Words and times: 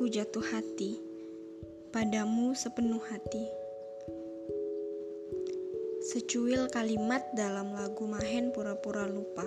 aku 0.00 0.08
jatuh 0.08 0.40
hati 0.40 0.96
padamu 1.92 2.56
sepenuh 2.56 3.04
hati. 3.12 3.44
Secuil 6.00 6.72
kalimat 6.72 7.20
dalam 7.36 7.76
lagu 7.76 8.08
Mahen 8.08 8.48
Pura-Pura 8.48 9.04
Lupa 9.04 9.44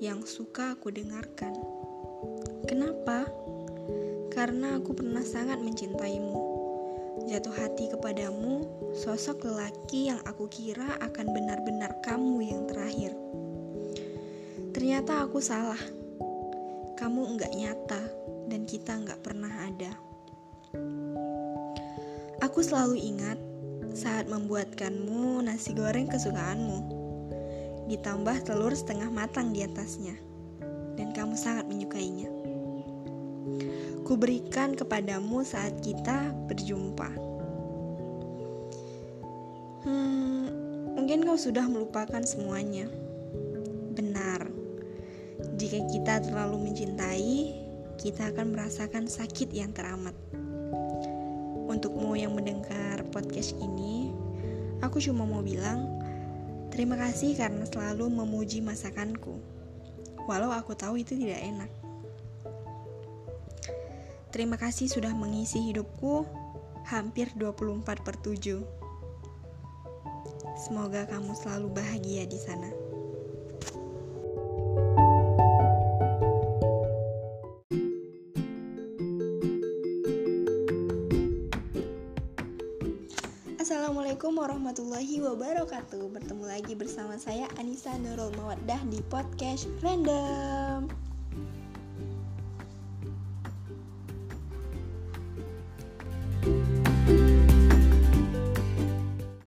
yang 0.00 0.24
suka 0.24 0.72
aku 0.72 0.88
dengarkan. 0.88 1.52
Kenapa? 2.64 3.28
Karena 4.32 4.80
aku 4.80 4.96
pernah 4.96 5.20
sangat 5.20 5.60
mencintaimu. 5.60 6.40
Jatuh 7.28 7.52
hati 7.52 7.92
kepadamu, 7.92 8.64
sosok 8.96 9.52
lelaki 9.52 10.08
yang 10.08 10.24
aku 10.24 10.48
kira 10.48 10.96
akan 10.96 11.28
benar-benar 11.28 11.92
kamu 12.00 12.40
yang 12.40 12.64
terakhir. 12.64 13.12
Ternyata 14.72 15.28
aku 15.28 15.44
salah. 15.44 16.01
Kamu 17.02 17.34
enggak 17.34 17.50
nyata 17.58 17.98
dan 18.46 18.62
kita 18.62 18.94
enggak 18.94 19.26
pernah 19.26 19.50
ada. 19.50 19.90
Aku 22.46 22.62
selalu 22.62 22.94
ingat 22.94 23.42
saat 23.90 24.30
membuatkanmu 24.30 25.42
nasi 25.42 25.74
goreng 25.74 26.06
kesukaanmu, 26.06 26.78
ditambah 27.90 28.46
telur 28.46 28.70
setengah 28.70 29.10
matang 29.10 29.50
di 29.50 29.66
atasnya, 29.66 30.14
dan 30.94 31.10
kamu 31.10 31.34
sangat 31.34 31.66
menyukainya. 31.66 32.30
Kuberikan 34.06 34.78
kepadamu 34.78 35.42
saat 35.42 35.82
kita 35.82 36.30
berjumpa. 36.46 37.10
Hmm, 39.82 40.46
mungkin 40.94 41.26
kau 41.26 41.34
sudah 41.34 41.66
melupakan 41.66 42.22
semuanya. 42.22 42.86
Benar, 43.90 44.61
jika 45.62 45.78
kita 45.86 46.14
terlalu 46.26 46.66
mencintai, 46.66 47.54
kita 47.94 48.34
akan 48.34 48.50
merasakan 48.50 49.06
sakit 49.06 49.54
yang 49.54 49.70
teramat. 49.70 50.10
Untukmu 51.70 52.18
yang 52.18 52.34
mendengar 52.34 53.06
podcast 53.14 53.54
ini, 53.62 54.10
aku 54.82 54.98
cuma 54.98 55.22
mau 55.22 55.38
bilang 55.38 56.02
terima 56.74 56.98
kasih 56.98 57.38
karena 57.38 57.62
selalu 57.62 58.10
memuji 58.10 58.58
masakanku. 58.58 59.38
Walau 60.26 60.50
aku 60.50 60.74
tahu 60.74 60.98
itu 60.98 61.14
tidak 61.14 61.38
enak. 61.38 61.70
Terima 64.34 64.58
kasih 64.58 64.90
sudah 64.90 65.14
mengisi 65.14 65.62
hidupku 65.62 66.26
hampir 66.90 67.30
24 67.38 67.86
per 68.02 68.18
7. 68.18 68.66
Semoga 70.58 71.06
kamu 71.06 71.38
selalu 71.38 71.70
bahagia 71.70 72.26
di 72.26 72.38
sana. 72.42 72.81
Assalamualaikum 83.72 84.36
warahmatullahi 84.36 85.24
wabarakatuh. 85.24 86.12
Bertemu 86.12 86.44
lagi 86.44 86.76
bersama 86.76 87.16
saya 87.16 87.48
Anissa 87.56 87.96
Nurul 87.96 88.28
Mawaddah 88.36 88.84
di 88.92 89.00
podcast 89.08 89.64
Random 89.80 90.92